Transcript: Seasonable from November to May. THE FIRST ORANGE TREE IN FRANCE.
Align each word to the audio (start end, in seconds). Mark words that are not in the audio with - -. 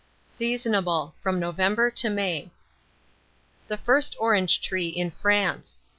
Seasonable 0.31 1.13
from 1.21 1.39
November 1.39 1.91
to 1.91 2.09
May. 2.09 2.49
THE 3.67 3.77
FIRST 3.77 4.15
ORANGE 4.19 4.59
TREE 4.59 4.87
IN 4.87 5.11
FRANCE. 5.11 5.83